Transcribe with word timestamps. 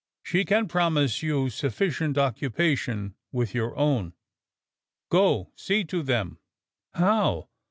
She 0.23 0.45
can 0.45 0.67
promise 0.67 1.21
you 1.21 1.51
sufficient 1.51 2.17
occupation 2.17 3.13
with 3.31 3.53
your 3.53 3.77
own. 3.77 4.13
Go! 5.11 5.51
See 5.55 5.83
to 5.83 6.01
them!" 6.01 6.39
"How? 6.95 7.49